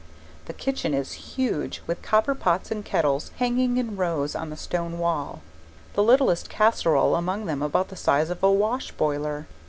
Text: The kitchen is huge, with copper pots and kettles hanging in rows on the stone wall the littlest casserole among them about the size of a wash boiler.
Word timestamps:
The 0.45 0.53
kitchen 0.53 0.95
is 0.95 1.13
huge, 1.37 1.83
with 1.85 2.01
copper 2.01 2.33
pots 2.33 2.71
and 2.71 2.83
kettles 2.83 3.29
hanging 3.37 3.77
in 3.77 3.97
rows 3.97 4.33
on 4.33 4.49
the 4.49 4.57
stone 4.57 4.97
wall 4.97 5.43
the 5.93 6.01
littlest 6.01 6.49
casserole 6.49 7.15
among 7.15 7.45
them 7.45 7.61
about 7.61 7.89
the 7.89 7.95
size 7.95 8.31
of 8.31 8.41
a 8.41 8.51
wash 8.51 8.91
boiler. 8.93 9.45